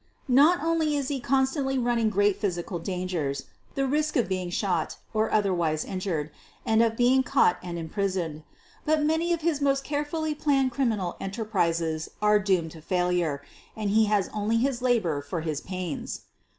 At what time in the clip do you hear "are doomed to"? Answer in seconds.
12.19-12.81